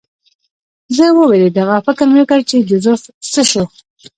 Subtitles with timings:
[0.95, 3.01] زه ووېرېدم او فکر مې وکړ چې جوزف
[3.31, 3.63] څه شو